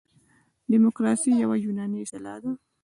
دموکراسي 0.73 1.29
یوه 1.43 1.55
یوناني 1.65 1.99
اصطلاح 2.01 2.37
ده. 2.43 2.51